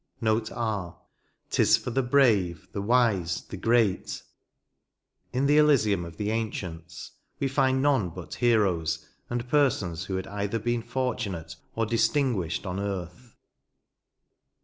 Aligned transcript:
Note 0.19 0.51
R. 0.51 0.97
"* 1.31 1.49
Tie 1.51 1.63
for 1.63 1.91
the 1.91 2.01
brave, 2.01 2.67
the 2.71 2.81
wiaey 2.81 3.47
the 3.49 3.55
great" 3.55 4.23
In 5.31 5.45
the 5.45 5.57
Elysium 5.59 6.05
of 6.05 6.17
the 6.17 6.31
ancients 6.31 7.11
we 7.39 7.47
find 7.47 7.83
none 7.83 8.09
but 8.09 8.33
heroes 8.33 9.07
and 9.29 9.47
persons 9.47 10.05
who 10.05 10.15
had 10.15 10.25
either 10.25 10.57
been 10.57 10.81
fortunate 10.81 11.55
or 11.75 11.85
distinguished 11.85 12.65
on 12.65 12.77
NOTES. 12.77 12.85
113 12.89 13.25
earth. 13.27 13.35